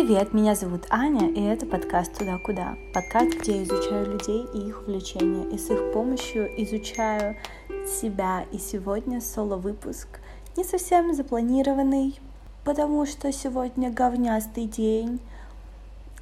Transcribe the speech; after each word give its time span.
Привет, 0.00 0.32
меня 0.32 0.54
зовут 0.54 0.86
Аня, 0.90 1.28
и 1.28 1.42
это 1.42 1.66
подкаст 1.66 2.16
«Туда-куда». 2.16 2.76
Подкаст, 2.94 3.36
где 3.40 3.56
я 3.56 3.62
изучаю 3.64 4.12
людей 4.12 4.46
и 4.54 4.68
их 4.68 4.82
увлечения, 4.82 5.44
и 5.52 5.58
с 5.58 5.68
их 5.72 5.92
помощью 5.92 6.48
изучаю 6.62 7.34
себя. 7.84 8.44
И 8.52 8.58
сегодня 8.58 9.20
соло-выпуск 9.20 10.20
не 10.56 10.62
совсем 10.62 11.12
запланированный, 11.12 12.16
потому 12.62 13.06
что 13.06 13.32
сегодня 13.32 13.90
говнястый 13.90 14.66
день, 14.66 15.18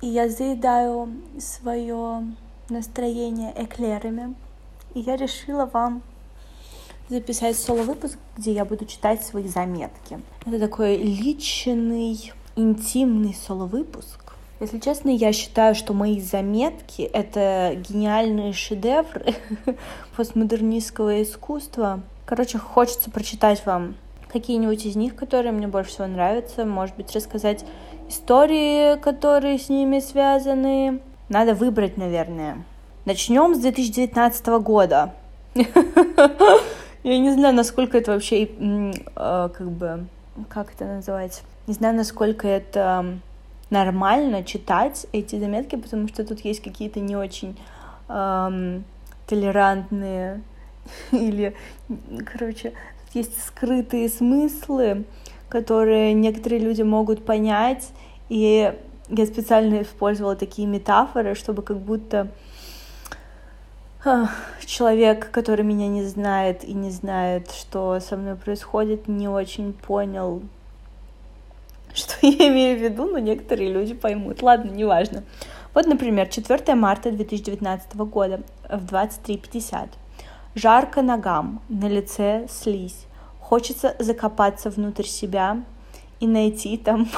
и 0.01 0.07
я 0.07 0.31
заедаю 0.31 1.11
свое 1.39 2.25
настроение 2.71 3.53
эклерами. 3.55 4.35
И 4.95 5.01
я 5.01 5.17
решила 5.17 5.67
вам 5.67 6.01
записать 7.11 7.59
соло-выпуск, 7.59 8.17
где 8.39 8.53
я 8.53 8.65
буду 8.65 8.87
читать 8.87 9.23
свои 9.23 9.47
заметки. 9.47 10.19
Это 10.47 10.59
такой 10.59 10.97
личный, 10.97 12.33
интимный 12.57 13.35
соло-выпуск. 13.35 14.33
Если 14.59 14.79
честно, 14.79 15.11
я 15.11 15.33
считаю, 15.33 15.75
что 15.75 15.93
мои 15.93 16.19
заметки— 16.21 17.03
это 17.13 17.75
гениальные 17.77 18.55
шедевры 18.55 19.35
постмодернистского 20.17 21.23
искусства. 21.23 22.01
Короче, 22.25 22.59
хочется 22.59 23.11
прочитать 23.11 23.65
вам 23.67 23.97
какие-нибудь 24.33 24.87
из 24.87 24.97
них, 24.97 25.15
которые 25.15 25.53
мне 25.53 25.69
больше 25.69 25.91
всего 25.91 26.07
нравятся. 26.07 26.65
Может 26.65 26.97
быть, 26.97 27.15
рассказать 27.15 27.67
истории, 28.09 28.99
которые 28.99 29.59
с 29.59 29.69
ними 29.69 30.01
связаны. 30.01 31.01
Надо 31.29 31.55
выбрать, 31.55 31.99
наверное. 31.99 32.65
Начнем 33.05 33.55
с 33.55 33.59
2019 33.59 34.47
года. 34.63 35.15
Я 35.55 37.19
не 37.19 37.31
знаю, 37.31 37.55
насколько 37.55 37.99
это 37.99 38.13
вообще, 38.13 38.49
а, 39.15 39.49
как 39.51 39.71
бы, 39.71 40.07
как 40.49 40.73
это 40.75 40.87
называть? 40.87 41.43
Не 41.67 41.75
знаю, 41.75 41.97
насколько 41.97 42.47
это 42.47 43.19
нормально 43.71 44.45
читать 44.45 45.07
эти 45.13 45.39
заметки, 45.39 45.75
потому 45.77 46.07
что 46.07 46.25
тут 46.25 46.41
есть 46.41 46.63
какие-то 46.63 47.01
не 47.01 47.17
очень 47.17 47.59
эм, 48.09 48.85
толерантные 49.27 50.43
или, 51.11 51.57
короче, 52.25 52.73
есть 53.15 53.45
скрытые 53.45 54.09
смыслы, 54.09 55.05
которые 55.49 56.13
некоторые 56.13 56.61
люди 56.61 56.83
могут 56.83 57.25
понять, 57.25 57.89
и 58.29 58.73
я 59.09 59.27
специально 59.27 59.83
использовала 59.83 60.37
такие 60.37 60.69
метафоры, 60.69 61.35
чтобы 61.35 61.63
как 61.63 61.79
будто 61.79 62.29
человек, 64.65 65.33
который 65.33 65.65
меня 65.65 65.89
не 65.89 66.05
знает 66.05 66.63
и 66.63 66.73
не 66.73 66.91
знает, 66.91 67.51
что 67.51 67.99
со 67.99 68.17
мной 68.17 68.37
происходит, 68.37 69.09
не 69.09 69.27
очень 69.27 69.73
понял, 69.73 70.43
что 71.97 72.15
я 72.27 72.49
имею 72.49 72.79
в 72.79 72.83
виду, 72.83 73.07
но 73.07 73.19
некоторые 73.19 73.73
люди 73.73 73.95
поймут. 73.95 74.43
Ладно, 74.43 74.71
неважно. 74.71 75.25
Вот, 75.75 75.87
например, 75.87 76.29
4 76.29 76.75
марта 76.75 77.11
2019 77.11 77.95
года 77.97 78.41
в 78.69 78.87
23.50. 78.87 79.89
Жарко 80.55 81.03
ногам, 81.03 81.61
на 81.69 81.87
лице 81.87 82.47
слизь. 82.49 83.07
Хочется 83.41 83.95
закопаться 83.99 84.71
внутрь 84.71 85.05
себя 85.05 85.63
и 86.21 86.27
найти 86.27 86.79
там... 86.79 87.09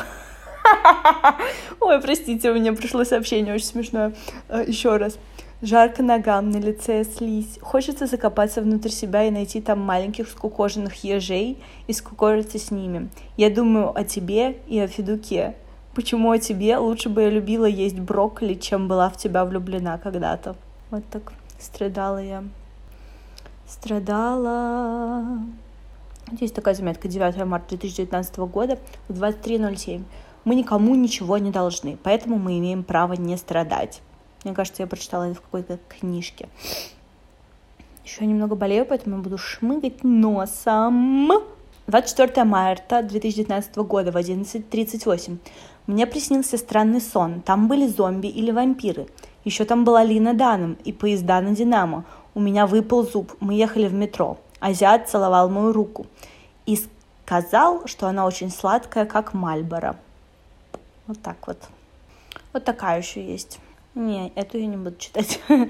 Ой, 1.80 2.00
простите, 2.00 2.50
у 2.50 2.54
меня 2.54 2.72
пришло 2.72 3.04
сообщение 3.04 3.54
очень 3.54 3.66
смешное. 3.66 4.14
Э, 4.48 4.64
Еще 4.66 4.96
раз. 4.96 5.18
Жарко 5.60 6.04
ногам, 6.04 6.50
на 6.50 6.58
лице 6.58 7.02
слизь. 7.02 7.58
Хочется 7.60 8.06
закопаться 8.06 8.62
внутрь 8.62 8.90
себя 8.90 9.24
и 9.24 9.30
найти 9.32 9.60
там 9.60 9.80
маленьких 9.80 10.28
скукоженных 10.28 11.02
ежей 11.02 11.58
и 11.88 11.92
скукожиться 11.92 12.60
с 12.60 12.70
ними. 12.70 13.08
Я 13.36 13.50
думаю 13.50 13.90
о 13.92 14.04
тебе 14.04 14.58
и 14.68 14.78
о 14.78 14.86
Федуке. 14.86 15.56
Почему 15.96 16.30
о 16.30 16.38
тебе? 16.38 16.76
Лучше 16.76 17.08
бы 17.08 17.22
я 17.22 17.30
любила 17.30 17.64
есть 17.64 17.98
брокколи, 17.98 18.54
чем 18.54 18.86
была 18.86 19.10
в 19.10 19.16
тебя 19.16 19.44
влюблена 19.44 19.98
когда-то. 19.98 20.54
Вот 20.90 21.02
так 21.10 21.32
страдала 21.58 22.22
я. 22.22 22.44
Страдала. 23.66 25.40
Здесь 26.30 26.52
такая 26.52 26.74
заметка. 26.74 27.08
9 27.08 27.44
марта 27.46 27.70
2019 27.70 28.38
года 28.38 28.78
в 29.08 29.20
23.07. 29.20 30.04
Мы 30.44 30.54
никому 30.54 30.94
ничего 30.94 31.36
не 31.36 31.50
должны, 31.50 31.98
поэтому 32.00 32.38
мы 32.38 32.60
имеем 32.60 32.84
право 32.84 33.14
не 33.14 33.36
страдать. 33.36 34.02
Мне 34.44 34.54
кажется, 34.54 34.82
я 34.82 34.86
прочитала 34.86 35.24
это 35.24 35.34
в 35.34 35.42
какой-то 35.42 35.78
книжке. 35.88 36.48
Еще 38.04 38.24
немного 38.24 38.54
болею, 38.54 38.86
поэтому 38.86 39.16
я 39.16 39.22
буду 39.22 39.38
шмыгать 39.38 40.04
носом. 40.04 41.30
24 41.88 42.44
марта 42.44 43.02
2019 43.02 43.76
года 43.78 44.12
в 44.12 44.16
11.38. 44.16 45.38
Мне 45.86 46.06
приснился 46.06 46.58
странный 46.58 47.00
сон. 47.00 47.40
Там 47.40 47.66
были 47.66 47.86
зомби 47.86 48.28
или 48.28 48.50
вампиры. 48.50 49.08
Еще 49.44 49.64
там 49.64 49.84
была 49.84 50.04
Лина 50.04 50.34
Даном 50.34 50.76
и 50.84 50.92
поезда 50.92 51.40
на 51.40 51.56
Динамо. 51.56 52.04
У 52.34 52.40
меня 52.40 52.66
выпал 52.66 53.04
зуб. 53.04 53.34
Мы 53.40 53.54
ехали 53.54 53.88
в 53.88 53.94
метро. 53.94 54.38
Азиат 54.60 55.08
целовал 55.08 55.48
мою 55.48 55.72
руку. 55.72 56.06
И 56.66 56.78
сказал, 57.24 57.86
что 57.86 58.06
она 58.06 58.26
очень 58.26 58.50
сладкая, 58.50 59.06
как 59.06 59.32
Мальборо. 59.32 59.96
Вот 61.06 61.20
так 61.22 61.46
вот. 61.46 61.58
Вот 62.52 62.64
такая 62.64 63.00
еще 63.00 63.26
есть. 63.26 63.58
Не, 63.98 64.32
эту 64.36 64.58
я 64.58 64.66
не 64.66 64.76
буду 64.76 64.96
читать. 64.96 65.40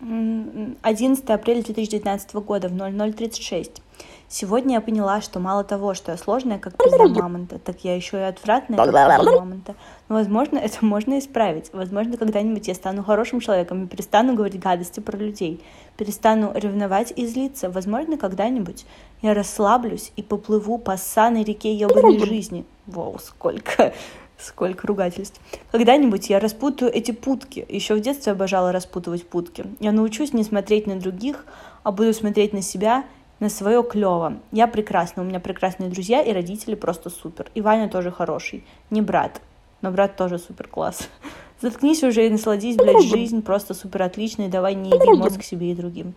11 0.00 1.30
апреля 1.30 1.62
2019 1.62 2.34
года 2.36 2.68
в 2.68 2.72
0036. 2.72 3.82
Сегодня 4.28 4.74
я 4.74 4.80
поняла, 4.80 5.20
что 5.20 5.40
мало 5.40 5.64
того, 5.64 5.94
что 5.94 6.12
я 6.12 6.18
сложная, 6.18 6.58
как 6.58 6.76
пизда 6.76 7.08
мамонта, 7.08 7.58
так 7.58 7.82
я 7.82 7.96
еще 7.96 8.18
и 8.18 8.22
отвратная, 8.22 8.76
как 8.76 8.86
пизда 8.86 9.22
мамонта. 9.40 9.74
Но, 10.08 10.14
возможно, 10.14 10.58
это 10.58 10.84
можно 10.84 11.18
исправить. 11.18 11.70
Возможно, 11.72 12.16
когда-нибудь 12.16 12.68
я 12.68 12.74
стану 12.74 13.02
хорошим 13.02 13.40
человеком 13.40 13.84
и 13.84 13.88
перестану 13.88 14.34
говорить 14.34 14.60
гадости 14.60 15.00
про 15.00 15.16
людей. 15.16 15.64
Перестану 15.96 16.52
ревновать 16.54 17.12
и 17.16 17.26
злиться. 17.26 17.68
Возможно, 17.68 18.16
когда-нибудь 18.18 18.86
я 19.20 19.34
расслаблюсь 19.34 20.12
и 20.14 20.22
поплыву 20.22 20.78
по 20.78 20.96
ссаной 20.96 21.42
реке 21.42 21.74
ебаной 21.74 22.20
жизни. 22.24 22.64
Вау, 22.86 23.18
сколько 23.18 23.92
Сколько 24.38 24.86
ругательств. 24.86 25.40
Когда-нибудь 25.72 26.30
я 26.30 26.38
распутаю 26.38 26.92
эти 26.94 27.10
путки. 27.10 27.66
Еще 27.68 27.94
в 27.94 28.00
детстве 28.00 28.32
обожала 28.32 28.70
распутывать 28.70 29.26
путки. 29.26 29.64
Я 29.80 29.90
научусь 29.90 30.32
не 30.32 30.44
смотреть 30.44 30.86
на 30.86 30.96
других, 30.96 31.44
а 31.82 31.90
буду 31.90 32.14
смотреть 32.14 32.52
на 32.52 32.62
себя, 32.62 33.04
на 33.40 33.48
свое 33.48 33.82
клево. 33.82 34.38
Я 34.52 34.68
прекрасна, 34.68 35.22
у 35.22 35.26
меня 35.26 35.40
прекрасные 35.40 35.90
друзья 35.90 36.22
и 36.22 36.32
родители 36.32 36.76
просто 36.76 37.10
супер. 37.10 37.50
И 37.54 37.60
Ваня 37.60 37.88
тоже 37.88 38.12
хороший. 38.12 38.64
Не 38.90 39.02
брат, 39.02 39.40
но 39.80 39.90
брат 39.90 40.16
тоже 40.16 40.38
супер 40.38 40.68
класс. 40.68 41.08
Заткнись 41.60 42.04
уже 42.04 42.26
и 42.26 42.30
насладись, 42.30 42.76
блядь, 42.76 43.02
жизнь 43.02 43.42
просто 43.42 43.74
супер 43.74 44.02
отличная. 44.02 44.48
Давай 44.48 44.74
не 44.74 44.90
еби 44.90 45.18
мозг 45.18 45.42
себе 45.42 45.72
и 45.72 45.74
другим. 45.74 46.14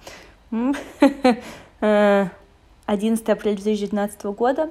11 2.85 3.29
апреля 3.29 3.55
2019 3.55 4.23
года, 4.25 4.69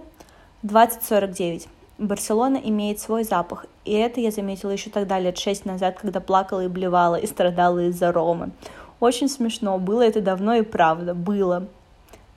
2049. 0.62 1.68
Барселона 2.00 2.56
имеет 2.56 2.98
свой 2.98 3.24
запах, 3.24 3.66
и 3.84 3.92
это 3.92 4.20
я 4.20 4.30
заметила 4.30 4.70
еще 4.70 4.88
тогда, 4.88 5.18
лет 5.18 5.36
шесть 5.36 5.66
назад, 5.66 5.98
когда 6.00 6.20
плакала 6.20 6.64
и 6.64 6.68
блевала, 6.68 7.16
и 7.16 7.26
страдала 7.26 7.88
из-за 7.88 8.10
Ромы. 8.10 8.52
Очень 9.00 9.28
смешно, 9.28 9.78
было 9.78 10.00
это 10.00 10.22
давно 10.22 10.54
и 10.54 10.62
правда, 10.62 11.14
было. 11.14 11.68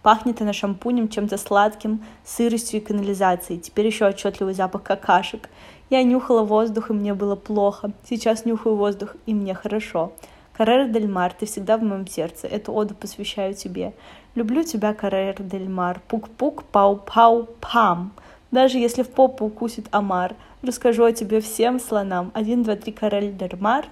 Пахнет 0.01 0.41
она 0.41 0.51
шампунем 0.51 1.07
чем-то 1.07 1.37
сладким, 1.37 2.03
сыростью 2.25 2.81
и 2.81 2.83
канализацией. 2.83 3.61
Теперь 3.61 3.85
еще 3.85 4.05
отчетливый 4.05 4.53
запах 4.53 4.83
какашек. 4.83 5.49
Я 5.89 6.03
нюхала 6.03 6.43
воздух, 6.43 6.89
и 6.89 6.93
мне 6.93 7.13
было 7.13 7.37
плохо. 7.37 7.93
Сейчас 8.03 8.43
нюхаю 8.43 8.75
воздух, 8.75 9.15
и 9.25 9.33
мне 9.33 9.53
хорошо. 9.53 10.11
Каррера 10.51 10.89
Дель 10.89 11.07
Мар, 11.07 11.31
ты 11.31 11.45
всегда 11.45 11.77
в 11.77 11.83
моем 11.83 12.05
сердце. 12.05 12.47
Эту 12.47 12.73
оду 12.73 12.95
посвящаю 12.95 13.53
тебе. 13.53 13.93
Люблю 14.35 14.63
тебя, 14.63 14.93
Каррера 14.93 15.41
Дель 15.41 15.69
Мар. 15.69 16.01
Пук-пук, 16.09 16.65
пау-пау-пам. 16.73 18.09
Даже 18.53 18.77
если 18.77 19.01
в 19.01 19.09
попу 19.09 19.45
укусит 19.45 19.87
омар, 19.89 20.35
расскажу 20.61 21.05
о 21.05 21.11
тебе 21.11 21.41
всем 21.41 21.79
слонам. 21.79 22.29
Один, 22.35 22.61
два, 22.61 22.75
три, 22.75 22.93
Карель 22.93 23.35
Дель 23.35 23.57
Мар. 23.59 23.87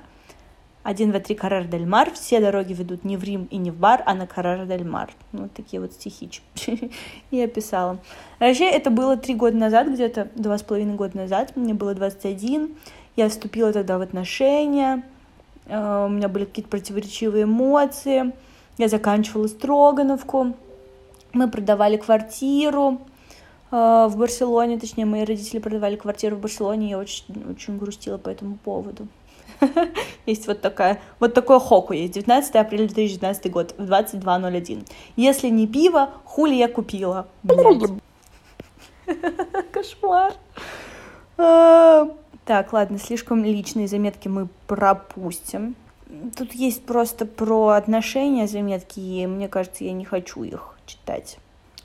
Один, 0.83 1.09
два, 1.09 1.19
три, 1.19 1.33
Каррер 1.33 1.65
Дель 1.65 1.87
Мар. 1.87 2.11
Все 2.11 2.39
дороги 2.39 2.73
ведут 2.73 3.03
не 3.03 3.17
в 3.17 3.23
Рим 3.23 3.47
и 3.49 3.57
не 3.57 3.71
в 3.71 3.75
бар, 3.75 4.03
а 4.05 4.13
на 4.13 4.27
Каррер 4.27 4.67
Дель 4.67 4.83
Мар. 4.83 5.09
Вот 5.31 5.51
такие 5.53 5.81
вот 5.81 5.93
стихи 5.93 6.29
я 7.31 7.47
писала. 7.47 7.97
Вообще, 8.39 8.69
это 8.69 8.91
было 8.91 9.17
три 9.17 9.33
года 9.33 9.57
назад, 9.57 9.87
где-то 9.87 10.27
два 10.35 10.59
с 10.59 10.61
половиной 10.61 10.93
года 10.93 11.17
назад. 11.17 11.55
Мне 11.55 11.73
было 11.73 11.95
21. 11.95 12.75
Я 13.15 13.29
вступила 13.29 13.73
тогда 13.73 13.97
в 13.97 14.01
отношения. 14.01 15.01
Э, 15.65 16.05
у 16.05 16.09
меня 16.09 16.27
были 16.27 16.45
какие-то 16.45 16.69
противоречивые 16.69 17.45
эмоции. 17.45 18.31
Я 18.77 18.89
заканчивала 18.89 19.47
Строгановку. 19.47 20.53
Мы 21.33 21.49
продавали 21.49 21.97
квартиру. 21.97 23.01
А, 23.71 24.09
в 24.09 24.18
Барселоне, 24.18 24.77
точнее, 24.77 25.06
мои 25.06 25.23
родители 25.23 25.59
продавали 25.59 25.95
квартиру 25.95 26.35
в 26.35 26.39
Барселоне, 26.39 26.89
я 26.89 26.97
очень, 26.97 27.25
очень 27.50 27.77
грустила 27.77 28.18
по 28.18 28.29
этому 28.29 28.57
поводу. 28.57 29.07
Есть 30.25 30.47
вот 30.47 30.62
такая, 30.62 31.01
вот 31.19 31.33
такое 31.33 31.59
хоку 31.59 31.94
есть. 31.94 32.13
19 32.13 32.56
апреля 32.56 32.88
2019 32.88 33.51
год, 33.51 33.75
в 33.77 33.83
22.01. 33.83 34.88
Если 35.15 35.50
не 35.50 35.68
пиво, 35.68 36.09
хули 36.25 36.56
я 36.56 36.68
купила. 36.68 37.27
Кошмар. 39.71 40.33
А, 41.38 42.07
Так, 42.45 42.73
ладно, 42.73 42.97
слишком 42.97 43.44
личные 43.44 43.88
заметки 43.88 44.27
мы 44.27 44.47
пропустим. 44.68 45.75
Тут 46.35 46.53
есть 46.53 46.83
просто 46.85 47.25
про 47.25 47.69
отношения 47.69 48.47
заметки, 48.47 49.00
и 49.00 49.27
мне 49.27 49.47
кажется, 49.47 49.85
я 49.85 49.94
не 49.94 50.06
хочу 50.06 50.44
их 50.44 50.75
читать. 50.85 51.38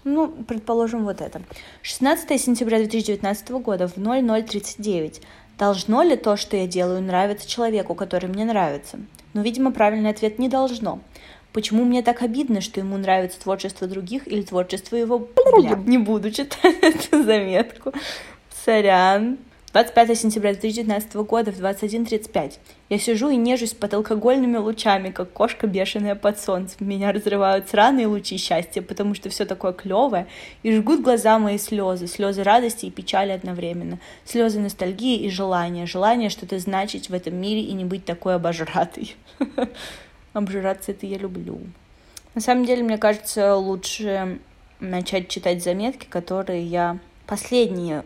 Ну, 0.06 0.29
предположим, 0.29 1.05
вот 1.05 1.20
это. 1.20 1.43
16 1.82 2.41
сентября 2.41 2.79
2019 2.79 3.50
года 3.50 3.88
в 3.88 3.97
0039. 3.97 5.20
Должно 5.58 6.03
ли 6.03 6.17
то, 6.17 6.37
что 6.37 6.56
я 6.56 6.69
делаю, 6.69 7.03
нравиться 7.03 7.49
человеку, 7.49 7.97
который 7.97 8.29
мне 8.29 8.44
нравится? 8.44 9.00
Но, 9.35 9.43
видимо, 9.43 9.73
правильный 9.73 10.11
ответ 10.11 10.38
не 10.38 10.49
должно. 10.49 11.00
Почему 11.53 11.85
мне 11.85 12.03
так 12.03 12.23
обидно, 12.23 12.61
что 12.61 12.79
ему 12.79 12.97
нравится 12.99 13.41
творчество 13.41 13.88
других 13.88 14.29
или 14.29 14.43
творчество 14.43 14.94
его... 14.94 15.19
Бля, 15.19 15.75
не 15.75 15.99
буду 15.99 16.31
читать 16.31 16.76
эту 16.82 17.25
заметку. 17.25 17.93
Сорян. 18.64 19.38
25 19.76 20.19
сентября 20.19 20.52
2019 20.52 21.17
года 21.17 21.52
в 21.52 21.61
21.35. 21.61 22.52
Я 22.88 22.99
сижу 22.99 23.28
и 23.28 23.37
нежусь 23.37 23.75
под 23.75 23.93
алкогольными 23.93 24.56
лучами, 24.56 25.11
как 25.11 25.34
кошка 25.34 25.67
бешеная 25.67 26.14
под 26.14 26.40
солнцем. 26.40 26.88
Меня 26.88 27.12
разрывают 27.12 27.69
сраные 27.69 28.06
лучи 28.06 28.38
счастья, 28.38 28.81
потому 28.81 29.14
что 29.14 29.28
все 29.28 29.44
такое 29.44 29.75
клевое, 29.75 30.28
и 30.62 30.75
жгут 30.75 31.02
глаза 31.02 31.38
мои 31.38 31.58
слезы, 31.58 32.06
слезы 32.06 32.43
радости 32.43 32.87
и 32.87 32.90
печали 32.90 33.32
одновременно, 33.32 33.99
слезы 34.25 34.61
ностальгии 34.61 35.19
и 35.19 35.28
желания, 35.28 35.84
желание 35.84 36.31
что-то 36.31 36.58
значить 36.58 37.11
в 37.11 37.12
этом 37.12 37.34
мире 37.34 37.61
и 37.61 37.75
не 37.75 37.84
быть 37.84 38.06
такой 38.06 38.37
обожратой. 38.37 39.14
Обжираться 40.32 40.93
это 40.93 41.05
я 41.05 41.19
люблю. 41.19 41.61
На 42.34 42.40
самом 42.40 42.64
деле, 42.64 42.82
мне 42.82 42.96
кажется, 42.96 43.55
лучше 43.56 44.38
начать 44.81 45.28
читать 45.28 45.62
заметки, 45.62 46.06
которые 46.06 46.64
я 46.64 46.99
последние 47.26 48.05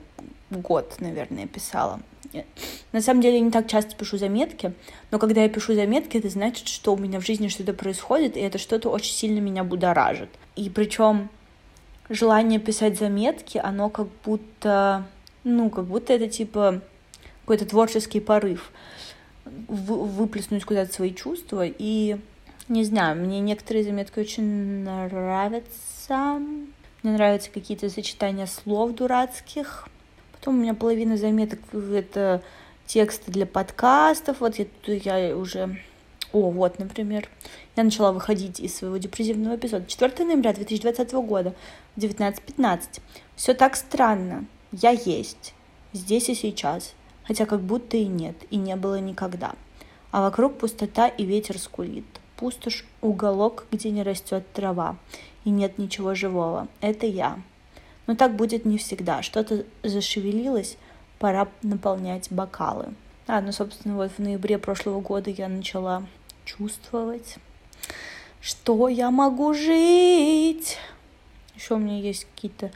год, 0.51 0.97
наверное, 1.01 1.47
писала. 1.47 2.01
На 2.93 3.01
самом 3.01 3.23
деле 3.23 3.39
я 3.39 3.41
не 3.41 3.51
так 3.51 3.69
часто 3.69 3.97
пишу 3.97 4.19
заметки, 4.19 4.73
но 5.11 5.19
когда 5.19 5.43
я 5.43 5.49
пишу 5.49 5.75
заметки, 5.75 6.17
это 6.19 6.29
значит, 6.29 6.69
что 6.69 6.95
у 6.95 6.97
меня 6.97 7.21
в 7.21 7.27
жизни 7.27 7.49
что-то 7.49 7.73
происходит, 7.73 8.37
и 8.37 8.41
это 8.41 8.59
что-то 8.59 8.91
очень 8.91 9.15
сильно 9.15 9.41
меня 9.41 9.65
будоражит. 9.65 10.29
И 10.55 10.71
причем 10.71 11.29
желание 12.09 12.61
писать 12.61 12.99
заметки, 12.99 13.59
оно 13.59 13.89
как 13.89 14.09
будто, 14.25 15.07
ну, 15.45 15.71
как 15.71 15.87
будто 15.87 16.13
это 16.13 16.29
типа 16.29 16.81
какой-то 17.43 17.67
творческий 17.67 18.21
порыв 18.21 18.71
выплеснуть 19.45 20.65
куда-то 20.65 20.93
свои 20.93 21.13
чувства. 21.13 21.65
И 21.67 22.17
не 22.69 22.85
знаю, 22.85 23.21
мне 23.21 23.41
некоторые 23.41 23.85
заметки 23.85 24.19
очень 24.21 24.85
нравятся. 24.85 26.41
Мне 27.03 27.13
нравятся 27.13 27.51
какие-то 27.51 27.89
сочетания 27.91 28.47
слов 28.47 28.95
дурацких. 28.95 29.89
Потом 30.41 30.57
у 30.57 30.63
меня 30.63 30.73
половина 30.73 31.19
заметок 31.19 31.59
это 31.75 32.43
тексты 32.87 33.31
для 33.31 33.45
подкастов. 33.45 34.41
Вот 34.41 34.57
я, 34.87 35.19
я 35.19 35.37
уже... 35.37 35.79
О, 36.33 36.51
вот, 36.51 36.79
например, 36.79 37.29
я 37.77 37.85
начала 37.85 38.13
выходить 38.13 38.59
из 38.59 38.75
своего 38.75 38.97
депрессивного 38.97 39.57
эпизода. 39.57 39.85
4 39.87 40.25
ноября 40.25 40.55
2020 40.55 41.13
года 41.13 41.55
в 41.95 42.01
19.15. 42.01 43.01
Все 43.37 43.53
так 43.53 43.77
странно. 43.77 44.47
Я 44.73 44.91
есть. 44.91 45.53
Здесь 45.93 46.31
и 46.31 46.35
сейчас. 46.35 46.95
Хотя 47.25 47.45
как 47.45 47.61
будто 47.61 47.99
и 47.99 48.07
нет, 48.07 48.37
и 48.51 48.57
не 48.57 48.77
было 48.77 48.99
никогда. 48.99 49.55
А 50.11 50.23
вокруг 50.23 50.57
пустота 50.57 51.07
и 51.09 51.25
ветер 51.25 51.59
скулит. 51.59 52.07
Пустошь— 52.37 52.87
уголок, 53.03 53.67
где 53.71 53.91
не 53.91 54.03
растет 54.03 54.51
трава. 54.55 54.97
И 55.45 55.51
нет 55.51 55.77
ничего 55.77 56.15
живого. 56.15 56.69
Это 56.81 57.07
я. 57.07 57.39
Но 58.07 58.15
так 58.15 58.35
будет 58.35 58.65
не 58.65 58.79
всегда. 58.79 59.23
Что-то 59.23 59.65
зашевелилось, 59.83 60.77
пора 61.19 61.49
наполнять 61.63 62.31
бокалы. 62.31 62.95
А, 63.27 63.41
ну, 63.41 63.53
собственно, 63.53 63.95
вот 63.95 64.11
в 64.11 64.19
ноябре 64.19 64.59
прошлого 64.59 65.01
года 65.01 65.31
я 65.31 65.49
начала 65.49 66.05
чувствовать, 66.45 67.37
что 68.41 68.89
я 68.89 69.11
могу 69.11 69.55
жить. 69.55 70.79
Еще 71.55 71.75
у 71.75 71.79
меня 71.79 71.99
есть 71.99 72.27
какие-то 72.35 72.73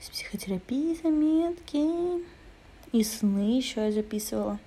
с 0.00 0.10
психотерапии 0.10 0.98
заметки. 1.02 2.24
И 2.92 3.04
сны 3.04 3.56
еще 3.56 3.86
я 3.86 3.92
записывала. 3.92 4.58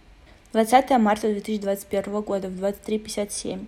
20 0.54 0.90
марта 1.00 1.28
2021 1.28 2.22
года 2.22 2.48
в 2.48 2.54
23.57. 2.54 3.66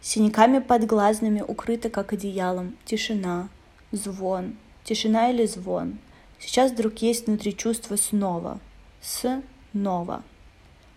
Синяками 0.00 0.60
под 0.60 0.86
глазными 0.86 1.40
укрыто, 1.40 1.90
как 1.90 2.12
одеялом. 2.12 2.76
Тишина. 2.84 3.48
Звон. 3.90 4.56
Тишина 4.88 5.28
или 5.28 5.44
звон. 5.44 5.98
Сейчас 6.38 6.72
вдруг 6.72 6.96
есть 7.02 7.26
внутри 7.26 7.54
чувство 7.54 7.96
снова. 7.96 8.58
Снова. 9.02 10.22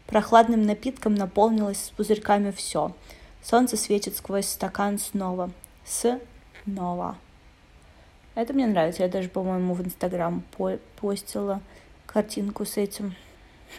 Прохладным 0.08 0.66
напитком 0.66 1.14
наполнилось 1.14 1.88
с 1.88 1.90
пузырьками 1.90 2.52
все. 2.52 2.96
Солнце 3.44 3.76
светит 3.76 4.16
сквозь 4.16 4.48
стакан 4.48 4.98
снова. 4.98 5.52
Снова. 5.84 7.18
Это 8.34 8.54
мне 8.54 8.66
нравится. 8.66 9.04
Я 9.04 9.10
даже, 9.10 9.28
по-моему, 9.28 9.74
в 9.74 9.82
Инстаграм 9.82 10.42
постила 11.02 11.60
картинку 12.06 12.64
с 12.64 12.78
этим. 12.78 13.14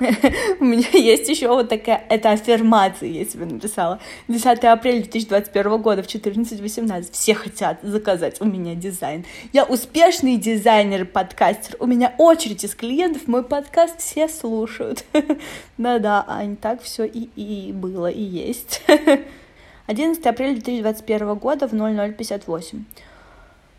У 0.61 0.65
меня 0.65 0.89
есть 0.93 1.29
еще 1.29 1.49
вот 1.49 1.69
такая, 1.69 2.05
это 2.09 2.31
аффирмация, 2.31 3.09
я 3.09 3.25
себе 3.25 3.44
написала. 3.44 4.00
10 4.29 4.65
апреля 4.65 5.03
2021 5.03 5.83
года 5.83 6.03
в 6.03 6.06
14.18. 6.06 7.09
Все 7.12 7.35
хотят 7.35 7.79
заказать 7.83 8.41
у 8.41 8.44
меня 8.44 8.75
дизайн. 8.75 9.25
Я 9.53 9.65
успешный 9.65 10.37
дизайнер, 10.37 11.05
подкастер. 11.05 11.77
У 11.79 11.87
меня 11.87 12.15
очередь 12.19 12.65
из 12.65 12.75
клиентов, 12.75 13.29
мой 13.29 13.43
подкаст 13.43 14.00
все 14.00 14.29
слушают. 14.29 15.05
Да-да, 15.79 16.25
Ань, 16.27 16.56
так 16.56 16.83
все 16.83 17.05
и, 17.05 17.29
и 17.37 17.73
было, 17.73 18.06
и 18.11 18.23
есть. 18.23 18.83
11 19.87 20.25
апреля 20.27 20.55
2021 20.55 21.35
года 21.35 21.69
в 21.69 21.73
0058. 21.73 22.85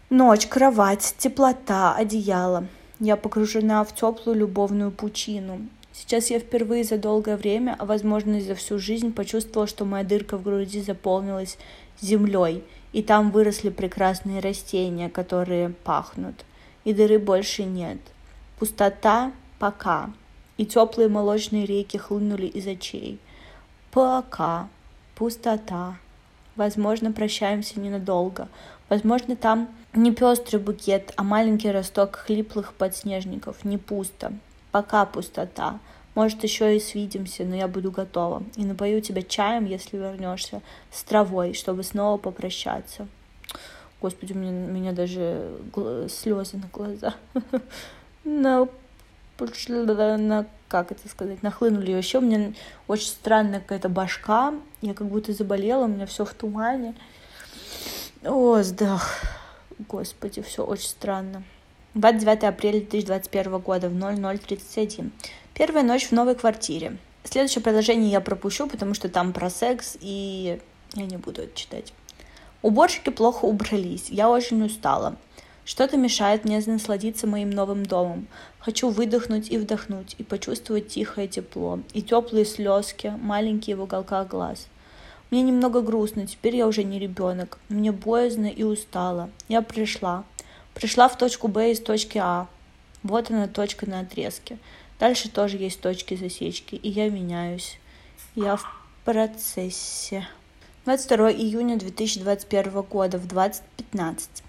Ночь, 0.09 0.45
кровать, 0.45 1.15
теплота, 1.17 1.95
одеяло. 1.95 2.67
Я 2.99 3.15
погружена 3.15 3.83
в 3.83 3.95
теплую 3.95 4.37
любовную 4.37 4.91
пучину. 4.91 5.61
Сейчас 5.93 6.31
я 6.31 6.39
впервые 6.39 6.83
за 6.83 6.97
долгое 6.97 7.37
время, 7.37 7.75
а 7.77 7.85
возможно 7.85 8.37
и 8.37 8.41
за 8.41 8.55
всю 8.55 8.79
жизнь, 8.79 9.13
почувствовала, 9.13 9.67
что 9.67 9.85
моя 9.85 10.03
дырка 10.03 10.37
в 10.37 10.43
груди 10.43 10.81
заполнилась 10.81 11.59
землей, 12.01 12.63
и 12.93 13.03
там 13.03 13.29
выросли 13.29 13.69
прекрасные 13.69 14.39
растения, 14.39 15.07
которые 15.07 15.69
пахнут. 15.69 16.45
И 16.83 16.93
дыры 16.93 17.19
больше 17.19 17.63
нет. 17.63 17.99
Пустота 18.57 19.31
пока. 19.59 20.11
И 20.57 20.65
теплые 20.65 21.09
молочные 21.09 21.67
реки 21.67 21.97
хлынули 21.97 22.47
из 22.47 22.65
очей. 22.65 23.19
Пока. 23.91 24.69
Пустота. 25.13 25.97
Возможно, 26.55 27.11
прощаемся 27.11 27.79
ненадолго. 27.79 28.47
Возможно, 28.89 29.35
там 29.35 29.69
не 29.93 30.11
пестрый 30.11 30.59
букет, 30.59 31.13
а 31.17 31.23
маленький 31.23 31.69
росток 31.69 32.15
хлиплых 32.15 32.73
подснежников. 32.73 33.63
Не 33.63 33.77
пусто 33.77 34.33
пока 34.73 35.05
пустота. 35.05 35.79
Может, 36.15 36.43
еще 36.43 36.75
и 36.75 36.79
свидимся, 36.79 37.45
но 37.45 37.55
я 37.55 37.67
буду 37.67 37.91
готова. 37.91 38.43
И 38.57 38.65
напою 38.65 39.01
тебя 39.01 39.21
чаем, 39.21 39.65
если 39.65 39.97
вернешься, 39.97 40.61
с 40.91 41.03
травой, 41.03 41.53
чтобы 41.53 41.83
снова 41.83 42.17
попрощаться. 42.17 43.07
Господи, 44.01 44.33
у 44.33 44.37
меня, 44.37 44.51
у 44.51 44.71
меня 44.71 44.91
даже 44.91 45.53
слезы 46.09 46.57
на 46.57 46.67
глаза. 46.73 47.13
На, 48.25 48.67
на, 50.17 50.45
как 50.69 50.93
это 50.93 51.09
сказать, 51.09 51.43
нахлынули. 51.43 51.91
Еще 51.91 52.19
у 52.19 52.21
меня 52.21 52.53
очень 52.87 53.07
странная 53.07 53.59
какая-то 53.59 53.89
башка. 53.89 54.53
Я 54.81 54.93
как 54.93 55.07
будто 55.07 55.33
заболела, 55.33 55.83
у 55.83 55.87
меня 55.87 56.05
все 56.05 56.23
в 56.23 56.33
тумане. 56.33 56.95
О, 58.23 58.61
сдох. 58.61 59.09
Господи, 59.89 60.41
все 60.41 60.63
очень 60.63 60.87
странно. 60.87 61.43
29 61.95 62.43
апреля 62.45 62.79
2021 62.79 63.59
года 63.59 63.87
в 63.87 63.93
00.31. 63.93 65.11
Первая 65.53 65.83
ночь 65.83 66.07
в 66.07 66.11
новой 66.11 66.33
квартире. 66.33 66.97
Следующее 67.23 67.61
предложение 67.61 68.11
я 68.11 68.19
пропущу, 68.19 68.67
потому 68.67 68.95
что 68.95 69.09
там 69.09 69.31
про 69.31 69.51
секс, 69.51 69.95
и 70.01 70.59
я 70.95 71.05
не 71.05 71.17
буду 71.17 71.43
это 71.43 71.55
читать. 71.55 71.93
Уборщики 72.63 73.11
плохо 73.11 73.45
убрались, 73.45 74.09
я 74.09 74.29
очень 74.31 74.63
устала. 74.65 75.17
Что-то 75.65 75.95
мешает 75.97 76.45
мне 76.45 76.61
насладиться 76.65 77.27
моим 77.27 77.51
новым 77.51 77.85
домом. 77.85 78.27
Хочу 78.57 78.89
выдохнуть 78.89 79.51
и 79.51 79.59
вдохнуть, 79.59 80.15
и 80.17 80.23
почувствовать 80.23 80.87
тихое 80.87 81.27
тепло, 81.27 81.79
и 81.93 82.01
теплые 82.01 82.45
слезки, 82.45 83.13
маленькие 83.21 83.75
в 83.75 83.81
уголках 83.83 84.27
глаз. 84.27 84.67
Мне 85.29 85.43
немного 85.43 85.81
грустно, 85.81 86.25
теперь 86.25 86.55
я 86.55 86.67
уже 86.67 86.83
не 86.83 86.99
ребенок. 86.99 87.59
Мне 87.69 87.91
боязно 87.91 88.47
и 88.47 88.63
устала. 88.63 89.29
Я 89.47 89.61
пришла. 89.61 90.25
Пришла 90.73 91.07
в 91.07 91.17
точку 91.17 91.47
Б 91.47 91.71
из 91.71 91.79
точки 91.79 92.17
А. 92.17 92.47
Вот 93.03 93.29
она 93.29 93.47
точка 93.47 93.89
на 93.89 93.99
отрезке. 94.01 94.57
Дальше 94.99 95.29
тоже 95.29 95.57
есть 95.57 95.81
точки 95.81 96.15
засечки, 96.15 96.75
и 96.75 96.89
я 96.89 97.09
меняюсь. 97.09 97.77
Я 98.35 98.55
в 98.55 98.65
процессе. 99.05 100.27
22 100.85 101.31
июня 101.31 101.77
2021 101.77 102.81
года 102.81 103.17
в 103.17 103.27
20.15. 103.27 104.43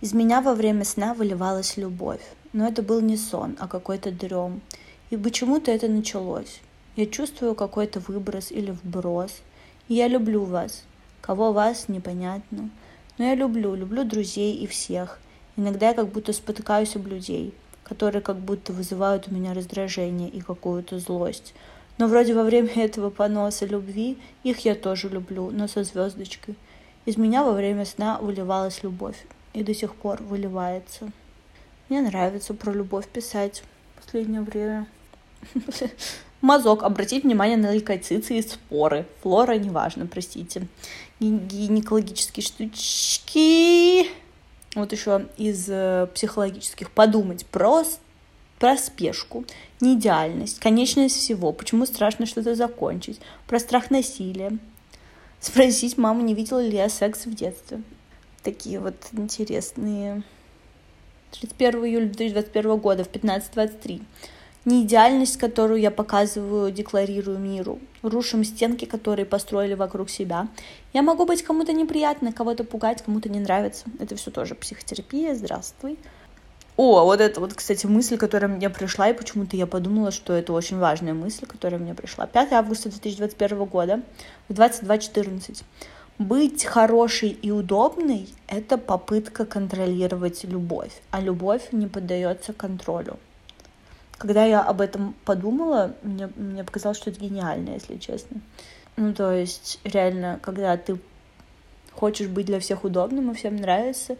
Из 0.00 0.12
меня 0.14 0.40
во 0.40 0.54
время 0.54 0.84
сна 0.84 1.12
выливалась 1.14 1.76
любовь. 1.76 2.22
Но 2.52 2.66
это 2.66 2.82
был 2.82 3.00
не 3.00 3.16
сон, 3.16 3.56
а 3.60 3.68
какой-то 3.68 4.10
дрем. 4.10 4.60
И 5.10 5.16
почему-то 5.16 5.70
это 5.70 5.88
началось. 5.88 6.60
Я 6.96 7.06
чувствую 7.06 7.54
какой-то 7.54 8.00
выброс 8.00 8.50
или 8.50 8.70
вброс. 8.70 9.42
И 9.88 9.94
я 9.94 10.08
люблю 10.08 10.44
вас. 10.44 10.84
Кого 11.20 11.52
вас, 11.52 11.88
непонятно. 11.88 12.70
Но 13.18 13.24
я 13.24 13.34
люблю, 13.34 13.74
люблю 13.74 14.04
друзей 14.04 14.56
и 14.56 14.66
всех. 14.66 15.20
Иногда 15.60 15.88
я 15.88 15.94
как 15.94 16.08
будто 16.08 16.32
спотыкаюсь 16.32 16.96
об 16.96 17.06
людей, 17.06 17.52
которые 17.84 18.22
как 18.22 18.38
будто 18.38 18.72
вызывают 18.72 19.28
у 19.28 19.34
меня 19.34 19.52
раздражение 19.52 20.30
и 20.30 20.40
какую-то 20.40 20.98
злость. 20.98 21.52
Но 21.98 22.06
вроде 22.06 22.32
во 22.32 22.44
время 22.44 22.70
этого 22.76 23.10
поноса 23.10 23.66
любви 23.66 24.16
их 24.42 24.60
я 24.60 24.74
тоже 24.74 25.10
люблю, 25.10 25.50
но 25.50 25.68
со 25.68 25.84
звездочкой. 25.84 26.56
Из 27.04 27.18
меня 27.18 27.44
во 27.44 27.52
время 27.52 27.84
сна 27.84 28.18
выливалась 28.22 28.82
любовь 28.82 29.26
и 29.52 29.62
до 29.62 29.74
сих 29.74 29.94
пор 29.94 30.22
выливается. 30.22 31.12
Мне 31.90 32.00
нравится 32.00 32.54
про 32.54 32.72
любовь 32.72 33.06
писать 33.08 33.62
в 33.96 34.02
последнее 34.02 34.40
время. 34.40 34.86
Мазок. 36.40 36.84
Обратить 36.84 37.24
внимание 37.24 37.58
на 37.58 37.72
лейкоциты 37.72 38.38
и 38.38 38.42
споры. 38.42 39.04
Флора, 39.20 39.58
неважно, 39.58 40.06
простите. 40.06 40.66
Гинекологические 41.20 42.44
штучки. 42.44 44.08
Вот 44.74 44.92
еще 44.92 45.26
из 45.36 45.66
э, 45.68 46.06
психологических. 46.14 46.90
Подумать 46.90 47.44
про, 47.46 47.82
про 48.58 48.76
спешку, 48.76 49.44
неидеальность, 49.80 50.60
конечность 50.60 51.16
всего, 51.16 51.52
почему 51.52 51.86
страшно 51.86 52.26
что-то 52.26 52.54
закончить, 52.54 53.20
про 53.46 53.58
страх 53.58 53.90
насилия. 53.90 54.58
Спросить 55.40 55.98
маму, 55.98 56.22
не 56.22 56.34
видела 56.34 56.64
ли 56.64 56.76
я 56.76 56.88
секс 56.88 57.26
в 57.26 57.34
детстве. 57.34 57.82
Такие 58.42 58.78
вот 58.78 58.94
интересные 59.12 60.22
31 61.32 61.84
июля 61.86 62.06
2021 62.06 62.76
года 62.76 63.04
в 63.04 63.10
15.23. 63.10 64.02
Неидеальность, 64.66 65.38
которую 65.38 65.80
я 65.80 65.90
показываю, 65.90 66.70
декларирую 66.70 67.38
миру. 67.38 67.78
Рушим 68.02 68.44
стенки, 68.44 68.84
которые 68.84 69.24
построили 69.24 69.72
вокруг 69.72 70.10
себя. 70.10 70.48
Я 70.92 71.00
могу 71.00 71.24
быть 71.24 71.42
кому-то 71.42 71.72
неприятно, 71.72 72.30
кого-то 72.32 72.64
пугать, 72.64 73.02
кому-то 73.02 73.30
не 73.30 73.40
нравится. 73.40 73.86
Это 73.98 74.16
все 74.16 74.30
тоже 74.30 74.54
психотерапия. 74.54 75.34
Здравствуй. 75.34 75.98
О, 76.76 77.04
вот 77.04 77.20
это 77.20 77.40
вот, 77.40 77.54
кстати, 77.54 77.86
мысль, 77.86 78.18
которая 78.18 78.50
мне 78.50 78.70
пришла, 78.70 79.08
и 79.08 79.14
почему-то 79.14 79.56
я 79.56 79.66
подумала, 79.66 80.10
что 80.10 80.34
это 80.34 80.52
очень 80.52 80.78
важная 80.78 81.14
мысль, 81.14 81.46
которая 81.46 81.80
мне 81.80 81.94
пришла. 81.94 82.26
5 82.26 82.52
августа 82.52 82.90
2021 82.90 83.64
года 83.64 84.02
в 84.48 84.52
22.14. 84.52 85.62
Быть 86.18 86.64
хорошей 86.64 87.30
и 87.30 87.50
удобной— 87.50 88.28
это 88.46 88.76
попытка 88.76 89.46
контролировать 89.46 90.44
любовь, 90.44 90.92
а 91.10 91.20
любовь 91.20 91.68
не 91.72 91.86
поддается 91.86 92.52
контролю. 92.52 93.18
Когда 94.20 94.44
я 94.44 94.60
об 94.60 94.82
этом 94.82 95.14
подумала, 95.24 95.94
мне, 96.02 96.28
мне 96.36 96.62
показалось, 96.62 96.98
что 96.98 97.08
это 97.08 97.18
гениально, 97.18 97.70
если 97.70 97.96
честно. 97.96 98.42
Ну, 98.98 99.14
то 99.14 99.32
есть, 99.32 99.80
реально, 99.82 100.38
когда 100.42 100.76
ты 100.76 100.98
хочешь 101.94 102.28
быть 102.28 102.44
для 102.44 102.60
всех 102.60 102.84
удобным 102.84 103.30
и 103.30 103.34
всем 103.34 103.56
нравится, 103.56 104.18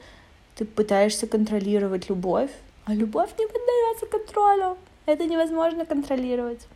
ты 0.54 0.64
пытаешься 0.64 1.26
контролировать 1.26 2.08
любовь, 2.08 2.50
а 2.86 2.94
любовь 2.94 3.28
не 3.38 3.46
поддается 3.46 4.06
контролю. 4.06 4.78
Это 5.04 5.26
невозможно 5.26 5.84
контролировать. 5.84 6.66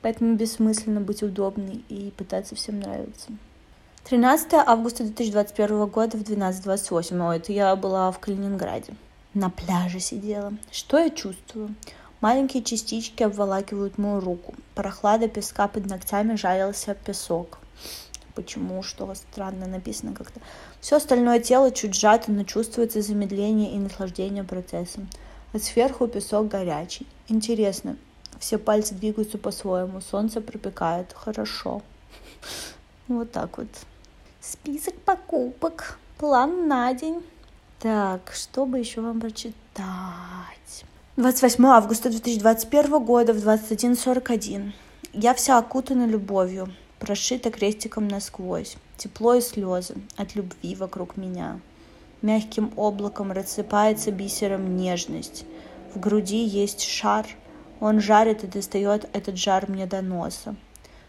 Поэтому 0.00 0.34
бессмысленно 0.34 1.02
быть 1.02 1.22
удобной 1.22 1.84
и 1.90 2.14
пытаться 2.16 2.54
всем 2.54 2.80
нравиться. 2.80 3.30
13 4.04 4.54
августа 4.54 5.04
2021 5.04 5.84
года 5.84 6.16
в 6.16 6.22
12.28. 6.22 7.28
О, 7.28 7.34
это 7.34 7.52
я 7.52 7.76
была 7.76 8.10
в 8.10 8.18
Калининграде. 8.20 8.94
На 9.34 9.50
пляже 9.50 10.00
сидела. 10.00 10.54
Что 10.70 10.98
я 10.98 11.10
чувствую? 11.10 11.74
Маленькие 12.22 12.62
частички 12.62 13.24
обволакивают 13.24 13.98
мою 13.98 14.20
руку. 14.20 14.54
Прохлада 14.76 15.26
песка 15.26 15.66
под 15.66 15.86
ногтями 15.86 16.36
жалился 16.36 16.94
песок. 16.94 17.58
Почему? 18.36 18.84
Что 18.84 19.12
странно 19.16 19.66
написано 19.66 20.14
как-то. 20.14 20.40
Все 20.80 20.98
остальное 20.98 21.40
тело 21.40 21.72
чуть 21.72 21.96
сжато, 21.96 22.30
но 22.30 22.44
чувствуется 22.44 23.02
замедление 23.02 23.72
и 23.72 23.78
наслаждение 23.78 24.44
процессом. 24.44 25.08
А 25.52 25.58
сверху 25.58 26.06
песок 26.06 26.46
горячий. 26.46 27.08
Интересно. 27.26 27.96
Все 28.38 28.56
пальцы 28.56 28.94
двигаются 28.94 29.36
по-своему. 29.36 30.00
Солнце 30.00 30.40
пропекает. 30.40 31.12
Хорошо. 31.12 31.82
Вот 33.08 33.32
так 33.32 33.58
вот. 33.58 33.66
Список 34.40 34.94
покупок. 35.00 35.98
План 36.18 36.68
на 36.68 36.94
день. 36.94 37.20
Так, 37.80 38.30
что 38.32 38.64
бы 38.64 38.78
еще 38.78 39.00
вам 39.00 39.20
прочитать? 39.20 39.54
28 41.18 41.66
августа 41.66 42.08
2021 42.08 43.04
года 43.04 43.34
в 43.34 43.36
21.41. 43.36 44.72
Я 45.12 45.34
вся 45.34 45.58
окутана 45.58 46.06
любовью, 46.06 46.72
прошита 46.98 47.50
крестиком 47.50 48.08
насквозь. 48.08 48.78
Тепло 48.96 49.34
и 49.34 49.42
слезы 49.42 49.96
от 50.16 50.34
любви 50.36 50.74
вокруг 50.74 51.18
меня. 51.18 51.60
Мягким 52.22 52.72
облаком 52.76 53.30
рассыпается 53.30 54.10
бисером 54.10 54.74
нежность. 54.74 55.44
В 55.94 56.00
груди 56.00 56.46
есть 56.46 56.80
шар. 56.82 57.26
Он 57.78 58.00
жарит 58.00 58.42
и 58.44 58.46
достает 58.46 59.06
этот 59.12 59.36
жар 59.36 59.68
мне 59.68 59.84
до 59.84 60.00
носа. 60.00 60.56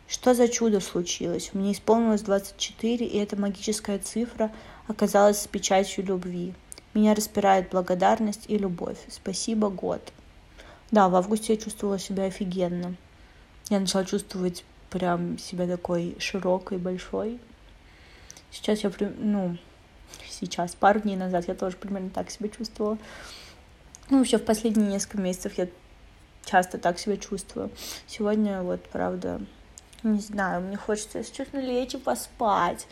Что 0.09 0.33
за 0.33 0.49
чудо 0.49 0.81
случилось? 0.81 1.51
Мне 1.53 1.71
исполнилось 1.71 2.23
24, 2.23 3.05
и 3.05 3.17
эта 3.19 3.37
магическая 3.37 3.99
цифра 3.99 4.51
оказалась 4.89 5.39
с 5.39 5.47
печатью 5.47 6.03
любви. 6.05 6.53
Меня 6.93 7.15
распирает 7.15 7.69
благодарность 7.71 8.45
и 8.47 8.57
любовь. 8.57 8.97
Спасибо, 9.09 9.69
год. 9.69 10.01
Да, 10.91 11.09
в 11.09 11.15
августе 11.15 11.53
я 11.53 11.59
чувствовала 11.59 11.97
себя 11.97 12.25
офигенно. 12.25 12.95
Я 13.69 13.79
начала 13.79 14.05
чувствовать 14.05 14.63
прям 14.91 15.39
себя 15.39 15.65
такой 15.67 16.15
широкой, 16.19 16.77
большой. 16.77 17.39
Сейчас 18.51 18.83
я, 18.83 18.91
ну, 19.17 19.57
сейчас, 20.29 20.75
пару 20.75 20.99
дней 20.99 21.15
назад 21.15 21.47
я 21.47 21.55
тоже 21.55 21.77
примерно 21.77 22.11
так 22.11 22.29
себя 22.29 22.49
чувствовала. 22.49 22.99
Ну, 24.11 24.19
вообще 24.19 24.37
в 24.37 24.45
последние 24.45 24.89
несколько 24.89 25.17
месяцев 25.17 25.57
я 25.57 25.67
часто 26.45 26.77
так 26.77 26.99
себя 26.99 27.17
чувствую. 27.17 27.71
Сегодня 28.05 28.61
вот, 28.61 28.83
правда, 28.89 29.41
не 30.03 30.19
знаю, 30.19 30.61
мне 30.61 30.77
хочется, 30.77 31.19
если 31.19 31.33
честно, 31.33 31.57
лечь 31.59 31.95
и 31.95 31.97
поспать. 31.97 32.85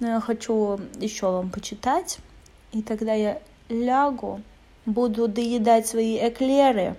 Но 0.00 0.08
я 0.08 0.20
хочу 0.20 0.80
еще 0.98 1.30
вам 1.30 1.50
почитать. 1.50 2.18
И 2.76 2.82
тогда 2.82 3.14
я 3.14 3.40
лягу, 3.70 4.42
буду 4.84 5.28
доедать 5.28 5.86
свои 5.86 6.18
эклеры. 6.18 6.94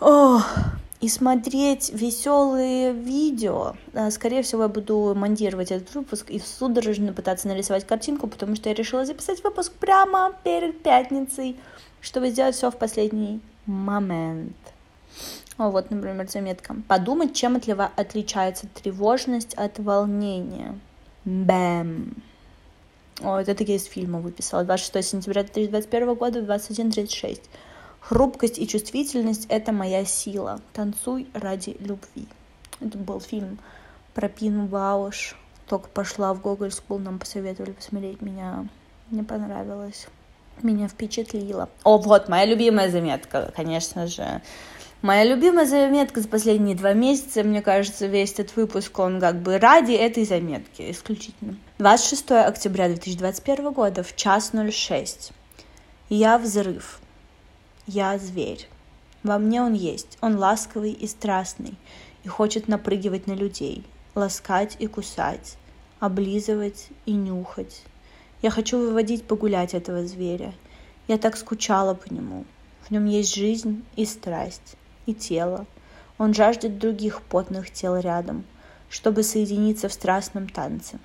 Ох, 0.00 0.44
и 1.00 1.08
смотреть 1.08 1.92
веселые 1.92 2.92
видео. 2.92 3.76
Скорее 4.10 4.42
всего, 4.42 4.62
я 4.62 4.68
буду 4.68 5.14
монтировать 5.14 5.70
этот 5.70 5.94
выпуск 5.94 6.28
и 6.28 6.40
судорожно 6.40 7.12
пытаться 7.12 7.46
нарисовать 7.46 7.86
картинку, 7.86 8.26
потому 8.26 8.56
что 8.56 8.68
я 8.68 8.74
решила 8.74 9.04
записать 9.04 9.44
выпуск 9.44 9.72
прямо 9.74 10.32
перед 10.42 10.82
пятницей, 10.82 11.56
чтобы 12.00 12.30
сделать 12.30 12.56
все 12.56 12.72
в 12.72 12.76
последний 12.76 13.40
момент. 13.66 14.56
Вот, 15.56 15.88
например, 15.92 16.28
заметка. 16.28 16.74
Подумать, 16.88 17.32
чем 17.32 17.60
отличается 17.94 18.66
тревожность 18.74 19.54
от 19.54 19.78
волнения. 19.78 20.76
Бэм. 21.24 22.16
О, 23.22 23.38
это 23.38 23.54
такие 23.54 23.78
из 23.78 23.84
фильма 23.84 24.18
выписала. 24.18 24.64
26 24.64 25.08
сентября 25.08 25.44
2021 25.44 26.14
года, 26.14 26.40
21.36. 26.40 27.42
Хрупкость 28.00 28.58
и 28.58 28.66
чувствительность– 28.66 29.46
это 29.48 29.70
моя 29.70 30.04
сила. 30.04 30.60
Танцуй 30.72 31.28
ради 31.32 31.76
любви. 31.78 32.26
Это 32.80 32.98
был 32.98 33.20
фильм 33.20 33.60
про 34.12 34.28
Пину 34.28 34.66
Бауш. 34.66 35.36
Только 35.68 35.88
пошла 35.88 36.34
в 36.34 36.40
Гоголь 36.40 36.70
School, 36.70 36.98
нам 36.98 37.20
посоветовали 37.20 37.70
посмотреть. 37.70 38.20
Меня 38.20 38.66
не 39.10 39.22
понравилось. 39.22 40.08
Меня 40.60 40.88
впечатлило. 40.88 41.68
О, 41.84 41.98
вот, 41.98 42.28
моя 42.28 42.44
любимая 42.44 42.90
заметка, 42.90 43.52
конечно 43.54 44.08
же. 44.08 44.42
Моя 45.02 45.24
любимая 45.24 45.66
заметка 45.66 46.20
за 46.20 46.28
последние 46.28 46.76
два 46.76 46.92
месяца, 46.92 47.42
мне 47.42 47.60
кажется, 47.60 48.06
весь 48.06 48.34
этот 48.34 48.54
выпуск, 48.54 48.96
он 49.00 49.18
как 49.18 49.42
бы 49.42 49.58
ради 49.58 49.90
этой 49.94 50.24
заметки 50.24 50.92
исключительно. 50.92 51.56
26 51.78 52.30
октября 52.30 52.86
2021 52.86 53.72
года 53.72 54.04
в 54.04 54.14
час 54.14 54.52
06. 54.52 55.32
Я 56.08 56.38
взрыв. 56.38 57.00
Я 57.88 58.16
зверь. 58.16 58.68
Во 59.24 59.38
мне 59.38 59.60
он 59.60 59.72
есть. 59.72 60.18
Он 60.20 60.36
ласковый 60.36 60.92
и 60.92 61.08
страстный 61.08 61.74
и 62.22 62.28
хочет 62.28 62.68
напрыгивать 62.68 63.26
на 63.26 63.32
людей, 63.32 63.84
ласкать 64.14 64.76
и 64.78 64.86
кусать, 64.86 65.56
облизывать 65.98 66.90
и 67.06 67.12
нюхать. 67.12 67.82
Я 68.40 68.50
хочу 68.50 68.78
выводить 68.78 69.24
погулять 69.24 69.74
этого 69.74 70.06
зверя. 70.06 70.54
Я 71.08 71.18
так 71.18 71.36
скучала 71.36 71.94
по 71.94 72.14
нему. 72.14 72.44
В 72.82 72.92
нем 72.92 73.06
есть 73.06 73.34
жизнь 73.34 73.84
и 73.96 74.04
страсть 74.06 74.76
и 75.06 75.14
тело. 75.14 75.66
Он 76.18 76.34
жаждет 76.34 76.78
других 76.78 77.22
потных 77.22 77.70
тел 77.70 77.96
рядом, 77.98 78.44
чтобы 78.88 79.22
соединиться 79.22 79.88
в 79.88 79.92
страстном 79.92 80.48
танце, 80.48 80.98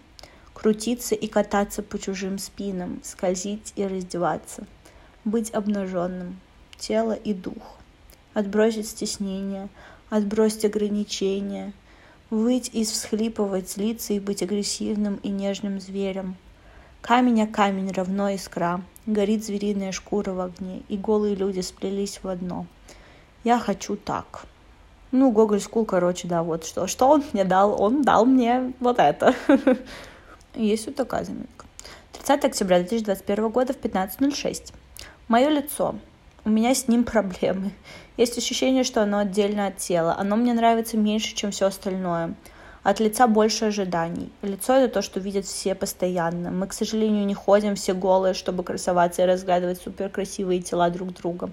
крутиться 0.54 1.16
и 1.16 1.28
кататься 1.28 1.82
по 1.84 1.98
чужим 1.98 2.38
спинам, 2.38 3.00
скользить 3.04 3.74
и 3.76 3.86
раздеваться, 3.86 4.66
быть 5.26 5.54
обнаженным, 5.54 6.40
тело 6.78 7.14
и 7.14 7.34
дух, 7.34 7.78
отбросить 8.34 8.88
стеснение, 8.88 9.70
отбросить 10.10 10.66
ограничения, 10.66 11.74
Выть 12.30 12.72
и 12.74 12.84
всхлипывать, 12.84 13.72
злиться 13.72 14.12
и 14.12 14.20
быть 14.20 14.44
агрессивным 14.44 15.16
и 15.24 15.30
нежным 15.30 15.80
зверем. 15.80 16.36
Камень 17.02 17.44
о 17.44 17.48
камень 17.48 17.90
равно 17.92 18.30
искра, 18.32 18.82
горит 19.06 19.46
звериная 19.46 19.94
шкура 19.94 20.32
в 20.32 20.42
огне, 20.42 20.82
и 20.90 20.98
голые 20.98 21.36
люди 21.36 21.62
сплелись 21.62 22.20
в 22.22 22.28
одно. 22.28 22.66
Я 23.48 23.60
хочу 23.60 23.96
так. 23.96 24.44
Ну, 25.14 25.32
Гоголь 25.32 25.62
School, 25.62 25.86
короче, 25.86 26.28
да, 26.28 26.44
вот 26.44 26.66
что. 26.66 26.86
Что 26.86 27.08
он 27.08 27.24
мне 27.32 27.46
дал? 27.46 27.82
Он 27.82 28.02
дал 28.02 28.26
мне 28.26 28.74
вот 28.82 29.00
это. 29.00 29.34
Есть 30.54 30.88
вот 30.88 30.98
такая 30.98 31.24
заметка. 31.24 31.66
30 32.12 32.44
октября 32.44 32.80
2021 32.80 33.48
года 33.48 33.72
в 33.72 33.78
15.06. 33.78 34.74
Мое 35.30 35.48
лицо. 35.48 35.96
У 36.44 36.50
меня 36.50 36.76
с 36.76 36.90
ним 36.90 37.06
проблемы. 37.06 37.72
Есть 38.18 38.38
ощущение, 38.38 38.84
что 38.84 39.02
оно 39.02 39.20
отдельно 39.20 39.68
от 39.68 39.78
тела. 39.78 40.18
Оно 40.20 40.36
мне 40.36 40.54
нравится 40.54 40.98
меньше, 40.98 41.34
чем 41.34 41.52
все 41.52 41.68
остальное. 41.68 42.34
От 42.84 43.00
лица 43.00 43.28
больше 43.28 43.66
ожиданий. 43.66 44.30
Лицо— 44.42 44.74
это 44.76 44.96
то, 44.96 45.02
что 45.02 45.22
видят 45.22 45.46
все 45.46 45.74
постоянно. 45.74 46.52
Мы, 46.52 46.68
к 46.68 46.74
сожалению, 46.74 47.26
не 47.26 47.34
ходим 47.34 47.76
все 47.76 47.94
голые, 47.94 48.34
чтобы 48.34 48.66
красоваться 48.66 49.24
и 49.24 49.26
разглядывать 49.26 49.82
суперкрасивые 49.82 50.62
тела 50.62 50.90
друг 50.90 51.14
друга. 51.14 51.50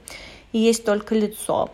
И 0.51 0.59
есть 0.59 0.85
только 0.85 1.17
лицо. 1.17 1.71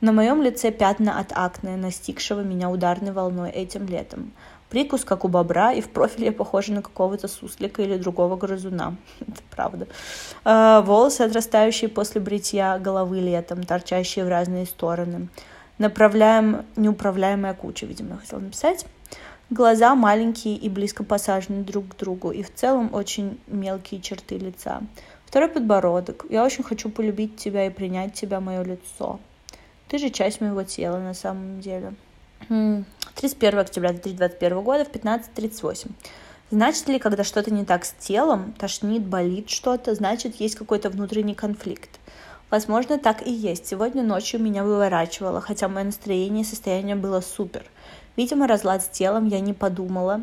На 0.00 0.12
моем 0.12 0.40
лице 0.40 0.70
пятна 0.70 1.18
от 1.18 1.32
акне, 1.34 1.76
настигшего 1.76 2.40
меня 2.40 2.70
ударной 2.70 3.12
волной 3.12 3.50
этим 3.50 3.86
летом. 3.86 4.32
Прикус, 4.70 5.04
как 5.04 5.26
у 5.26 5.28
бобра, 5.28 5.72
и 5.72 5.82
в 5.82 5.90
профиле 5.90 6.26
я 6.26 6.32
похожа 6.32 6.72
на 6.72 6.80
какого-то 6.80 7.28
суслика 7.28 7.82
или 7.82 7.98
другого 7.98 8.36
грызуна. 8.36 8.96
Это 9.20 9.42
правда. 9.50 9.86
А, 10.44 10.80
волосы, 10.80 11.22
отрастающие 11.22 11.90
после 11.90 12.20
бритья 12.22 12.78
головы 12.78 13.20
летом, 13.20 13.62
торчащие 13.62 14.24
в 14.24 14.28
разные 14.28 14.64
стороны. 14.64 15.28
Направляем 15.76 16.64
неуправляемая 16.76 17.52
куча, 17.52 17.84
видимо, 17.84 18.10
я 18.10 18.16
хотела 18.16 18.40
написать. 18.40 18.86
Глаза 19.50 19.94
маленькие 19.94 20.56
и 20.56 20.70
близко 20.70 21.04
посажены 21.04 21.62
друг 21.62 21.88
к 21.88 21.96
другу, 21.96 22.30
и 22.30 22.42
в 22.42 22.54
целом 22.54 22.88
очень 22.92 23.38
мелкие 23.48 24.00
черты 24.00 24.38
лица. 24.38 24.80
Второй 25.26 25.48
подбородок. 25.48 26.24
Я 26.30 26.44
очень 26.44 26.64
хочу 26.64 26.88
полюбить 26.88 27.36
тебя 27.36 27.66
и 27.66 27.70
принять 27.70 28.14
тебя, 28.14 28.40
мое 28.40 28.62
лицо. 28.62 29.20
Ты 29.90 29.98
же 29.98 30.10
часть 30.10 30.40
моего 30.40 30.62
тела 30.62 30.98
на 30.98 31.14
самом 31.14 31.60
деле. 31.60 31.94
31 32.46 33.58
октября 33.58 33.90
2021 33.90 34.60
года 34.62 34.84
в 34.84 34.90
15.38. 34.92 35.90
Значит 36.52 36.88
ли, 36.88 37.00
когда 37.00 37.24
что-то 37.24 37.52
не 37.52 37.64
так 37.64 37.84
с 37.84 37.92
телом, 37.92 38.52
тошнит, 38.52 39.04
болит 39.04 39.50
что-то, 39.50 39.96
значит, 39.96 40.36
есть 40.36 40.54
какой-то 40.54 40.90
внутренний 40.90 41.34
конфликт? 41.34 41.90
Возможно, 42.50 42.98
так 42.98 43.26
и 43.26 43.32
есть. 43.32 43.66
Сегодня 43.66 44.04
ночью 44.04 44.40
меня 44.40 44.62
выворачивало, 44.62 45.40
хотя 45.40 45.66
мое 45.66 45.84
настроение 45.84 46.42
и 46.42 46.46
состояние 46.46 46.94
было 46.94 47.20
супер. 47.20 47.64
Видимо, 48.16 48.46
разлад 48.46 48.84
с 48.84 48.88
телом 48.88 49.26
я 49.26 49.40
не 49.40 49.54
подумала. 49.54 50.20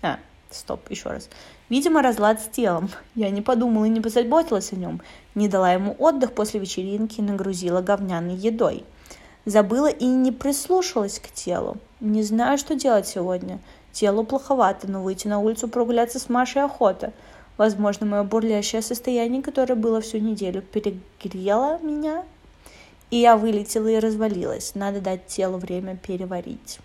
А, 0.00 0.18
стоп, 0.50 0.80
еще 0.90 1.10
раз. 1.10 1.28
Видимо, 1.68 2.02
разлад 2.02 2.40
с 2.40 2.48
телом. 2.48 2.90
Я 3.14 3.30
не 3.30 3.42
подумала 3.42 3.84
и 3.84 3.90
не 3.90 4.00
позаботилась 4.00 4.72
о 4.72 4.76
нем. 4.76 5.00
Не 5.34 5.48
дала 5.48 5.72
ему 5.72 5.94
отдых 5.98 6.32
после 6.32 6.60
вечеринки 6.60 7.20
и 7.20 7.22
нагрузила 7.22 7.82
говняной 7.82 8.34
едой. 8.34 8.84
Забыла 9.44 9.88
и 9.88 10.04
не 10.04 10.32
прислушалась 10.32 11.18
к 11.18 11.30
телу. 11.30 11.78
Не 12.00 12.22
знаю, 12.22 12.58
что 12.58 12.74
делать 12.74 13.06
сегодня. 13.06 13.58
Телу 13.92 14.24
плоховато, 14.24 14.90
но 14.90 15.02
выйти 15.02 15.26
на 15.26 15.40
улицу 15.40 15.68
прогуляться 15.68 16.18
с 16.18 16.28
Машей 16.28 16.62
охота. 16.62 17.12
Возможно, 17.56 18.06
мое 18.06 18.22
бурлящее 18.22 18.82
состояние, 18.82 19.42
которое 19.42 19.74
было 19.74 20.00
всю 20.00 20.18
неделю, 20.18 20.62
перегрело 20.62 21.78
меня, 21.78 22.24
и 23.10 23.16
я 23.16 23.36
вылетела 23.36 23.88
и 23.88 23.98
развалилась. 23.98 24.74
Надо 24.74 25.00
дать 25.00 25.26
телу 25.26 25.58
время 25.58 25.96
переварить. 25.96 26.78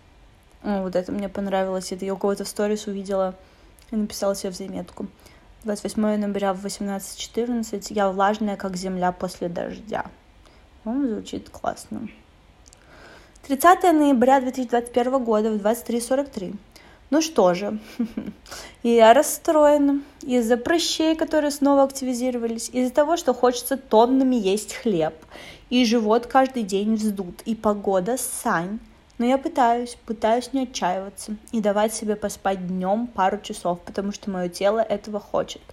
О, 0.63 0.83
вот 0.83 0.95
это 0.95 1.11
мне 1.11 1.29
понравилось. 1.29 1.91
Это 1.91 2.05
я 2.05 2.13
у 2.13 2.17
кого-то 2.17 2.45
в 2.45 2.47
сторис 2.47 2.87
увидела 2.87 3.35
и 3.93 3.95
написала 3.95 4.35
себе 4.35 4.51
в 4.51 4.55
заметку. 4.55 5.07
28 5.63 6.01
ноября 6.01 6.53
в 6.53 6.65
18.14 6.65 7.85
я 7.91 8.09
влажная, 8.09 8.57
как 8.57 8.75
земля 8.75 9.11
после 9.11 9.47
дождя. 9.47 10.05
Ну, 10.83 11.07
звучит 11.07 11.49
классно. 11.49 12.09
30 13.47 13.83
ноября 13.93 14.41
2021 14.41 15.23
года 15.23 15.51
в 15.51 15.55
23.43. 15.55 16.55
Ну 17.11 17.21
что 17.21 17.53
же, 17.53 17.79
я 18.83 19.13
расстроена 19.13 20.01
из-за 20.23 20.57
прыщей, 20.57 21.15
которые 21.15 21.51
снова 21.51 21.83
активизировались, 21.83 22.69
из-за 22.73 22.91
того, 22.91 23.17
что 23.17 23.33
хочется 23.33 23.77
тоннами 23.77 24.35
есть 24.35 24.73
хлеб, 24.73 25.13
и 25.69 25.85
живот 25.85 26.25
каждый 26.25 26.63
день 26.63 26.95
вздут, 26.95 27.41
и 27.45 27.53
погода 27.53 28.17
сань. 28.17 28.79
Но 29.17 29.25
я 29.25 29.37
пытаюсь, 29.37 29.97
пытаюсь 30.05 30.53
не 30.53 30.63
отчаиваться 30.63 31.35
и 31.51 31.61
давать 31.61 31.93
себе 31.93 32.15
поспать 32.15 32.67
днем 32.67 33.07
пару 33.07 33.39
часов, 33.39 33.79
потому 33.81 34.11
что 34.11 34.29
мое 34.29 34.49
тело 34.49 34.79
этого 34.79 35.19
хочет– 35.19 35.61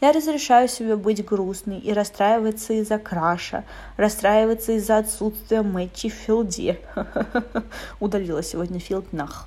я 0.00 0.12
разрешаю 0.12 0.66
себе 0.66 0.96
быть 0.96 1.22
грустной 1.24 1.78
и 1.78 1.92
расстраиваться 1.92 2.72
из-за 2.72 2.98
краша, 2.98 3.64
расстраиваться 3.98 4.72
из-за 4.72 4.98
отсутствия 4.98 5.60
Мэтчи 5.60 6.08
в 6.08 6.14
филде. 6.14 6.80
Удалила 8.00 8.42
сегодня 8.42 8.80
филд 8.80 9.12
нах. 9.12 9.46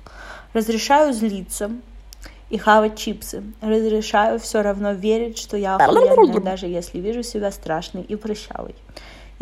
Разрешаю 0.52 1.12
злиться 1.12 1.72
и 2.50 2.58
хавать 2.58 2.96
чипсы. 2.96 3.42
Разрешаю 3.60 4.38
все 4.38 4.62
равно 4.62 4.92
верить, 4.92 5.38
что 5.38 5.56
я 5.56 5.74
охуенная, 5.74 6.40
даже 6.40 6.66
если 6.66 7.00
вижу 7.00 7.24
себя 7.24 7.50
страшной 7.50 8.02
и 8.02 8.14
прыщавой. 8.14 8.76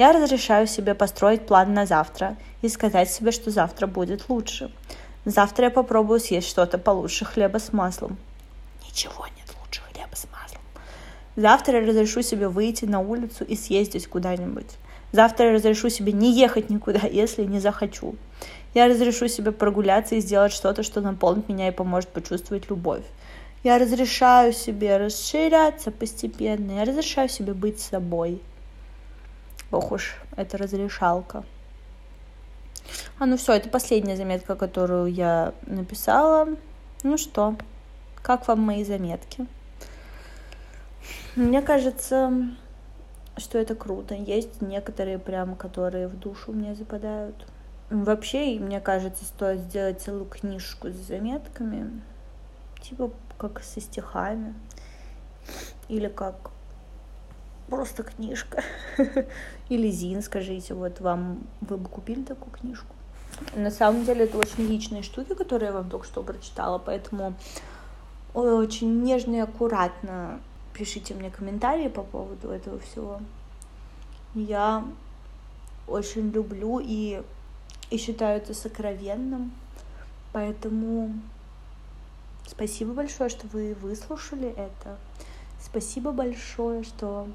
Я 0.03 0.11
разрешаю 0.11 0.67
себе 0.67 0.97
построить 0.97 1.47
план 1.47 1.75
на 1.75 1.87
завтра 1.87 2.37
и 2.61 2.69
сказать 2.69 3.09
себе, 3.09 3.31
что 3.31 3.53
завтра 3.53 3.87
будет 3.87 4.29
лучше. 4.29 4.73
Завтра 5.25 5.67
я 5.67 5.71
попробую 5.71 6.19
съесть 6.19 6.49
что-то 6.49 6.77
получше 6.77 7.25
хлеба 7.25 7.59
с 7.59 7.73
маслом. 7.73 8.17
Ничего 8.85 9.25
нет 9.27 9.47
лучше 9.61 9.81
хлеба 9.83 10.17
с 10.17 10.27
маслом. 10.33 10.61
Завтра 11.37 11.79
я 11.79 11.87
разрешу 11.87 12.23
себе 12.23 12.49
выйти 12.49 12.85
на 12.85 12.99
улицу 12.99 13.45
и 13.45 13.55
съездить 13.55 14.09
куда-нибудь. 14.09 14.67
Завтра 15.13 15.47
я 15.47 15.53
разрешу 15.53 15.89
себе 15.89 16.13
не 16.13 16.33
ехать 16.33 16.69
никуда, 16.69 17.07
если 17.07 17.45
не 17.45 17.61
захочу. 17.61 18.17
Я 18.75 18.89
разрешу 18.89 19.29
себе 19.29 19.53
прогуляться 19.53 20.17
и 20.17 20.21
сделать 20.21 20.53
что-то, 20.53 20.83
что 20.83 21.01
наполнит 21.01 21.49
меня 21.49 21.69
и 21.69 21.71
поможет 21.71 22.09
почувствовать 22.09 22.69
любовь. 22.69 23.05
Я 23.63 23.79
разрешаю 23.79 24.53
себе 24.53 24.97
расширяться 24.97 25.93
постепенно. 25.93 26.73
Я 26.73 26.85
разрешаю 26.87 27.29
себе 27.29 27.55
быть 27.55 27.79
собой. 27.79 28.41
Ох 29.73 29.91
уж, 29.91 30.17
это 30.37 30.59
разрешалка. 30.59 31.45
А 33.19 33.25
ну 33.25 33.39
все, 33.39 33.55
это 33.55 33.71
последняя 33.71 34.17
заметка, 34.17 34.55
которую 34.55 35.07
я 35.07 35.55
написала. 35.67 36.49
Ну 37.03 37.17
что, 37.17 37.57
как 38.23 38.47
вам 38.49 38.61
мои 38.61 38.85
заметки? 38.85 39.47
Мне 41.37 41.63
кажется, 41.63 42.31
что 43.39 43.59
это 43.59 43.75
круто. 43.75 44.15
Есть 44.15 44.61
некоторые 44.61 45.19
прям, 45.19 45.57
которые 45.57 46.07
в 46.07 46.19
душу 46.19 46.53
мне 46.53 46.75
западают. 46.75 47.47
Вообще, 47.89 48.59
мне 48.59 48.81
кажется, 48.81 49.25
стоит 49.25 49.61
сделать 49.61 50.03
целую 50.03 50.27
книжку 50.27 50.89
с 50.89 50.97
заметками, 50.97 52.03
типа 52.83 53.11
как 53.39 53.63
со 53.63 53.81
стихами, 53.81 54.55
или 55.89 56.09
как 56.09 56.51
просто 57.69 58.03
книжка. 58.03 58.63
Или 59.69 59.91
Зин, 59.91 60.23
скажите, 60.23 60.75
вот 60.75 61.01
вам, 61.01 61.41
вы 61.61 61.77
бы 61.77 61.89
купили 61.89 62.23
такую 62.23 62.53
книжку? 62.53 62.95
На 63.55 63.71
самом 63.71 64.05
деле 64.05 64.25
это 64.25 64.39
очень 64.39 64.67
личные 64.67 65.03
штуки, 65.03 65.35
которые 65.35 65.69
я 65.69 65.73
вам 65.73 65.89
только 65.89 66.07
что 66.07 66.23
прочитала, 66.23 66.79
поэтому 66.79 67.35
очень 68.35 69.03
нежно 69.03 69.37
и 69.37 69.41
аккуратно 69.41 70.41
пишите 70.75 71.15
мне 71.15 71.31
комментарии 71.31 71.89
по 71.89 72.03
поводу 72.03 72.51
этого 72.51 72.79
всего. 72.79 73.21
Я 74.35 74.85
очень 75.87 76.31
люблю 76.31 76.81
и, 76.83 77.23
и 77.91 77.97
считаю 77.99 78.39
это 78.39 78.55
сокровенным. 78.55 79.53
Поэтому 80.33 81.13
спасибо 82.47 82.95
большое, 82.95 83.29
что 83.29 83.47
вы 83.49 83.75
выслушали 83.75 84.49
это. 84.49 84.97
Спасибо 85.61 86.13
большое, 86.13 86.83
что 86.83 87.29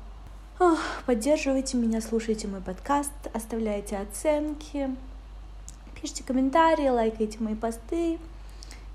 ох, 0.59 0.79
поддерживаете 1.05 1.77
меня, 1.77 2.01
слушаете 2.01 2.47
мой 2.47 2.61
подкаст, 2.61 3.11
оставляете 3.33 3.97
оценки, 3.97 4.89
пишите 5.99 6.23
комментарии, 6.23 6.89
лайкайте 6.89 7.37
мои 7.39 7.55
посты. 7.55 8.19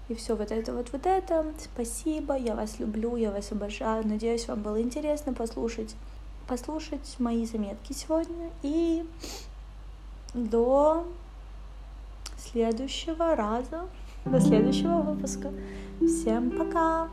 И 0.08 0.14
все 0.14 0.34
вот 0.34 0.50
это 0.50 0.72
вот 0.72 0.90
вот 0.92 1.06
это. 1.06 1.46
Спасибо, 1.58 2.36
я 2.36 2.54
вас 2.54 2.78
люблю, 2.80 3.16
я 3.16 3.30
вас 3.30 3.52
обожаю. 3.52 4.06
Надеюсь, 4.06 4.48
вам 4.48 4.60
было 4.60 4.82
интересно 4.82 5.32
послушать, 5.32 5.94
послушать 6.48 7.16
мои 7.18 7.46
заметки 7.46 7.92
сегодня. 7.92 8.50
И 8.62 9.06
до 10.34 11.06
следующего 12.36 13.36
раза, 13.36 13.88
до 14.24 14.40
следующего 14.40 15.00
выпуска. 15.02 15.52
Всем 16.00 16.50
пока! 16.50 17.08